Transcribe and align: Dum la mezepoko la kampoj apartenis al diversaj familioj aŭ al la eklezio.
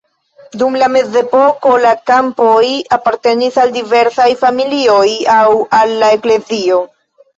Dum 0.61 0.77
la 0.83 0.87
mezepoko 0.93 1.73
la 1.83 1.91
kampoj 2.11 2.63
apartenis 2.97 3.59
al 3.65 3.75
diversaj 3.77 4.27
familioj 4.47 5.07
aŭ 5.39 5.45
al 5.83 5.97
la 6.05 6.11
eklezio. 6.19 6.81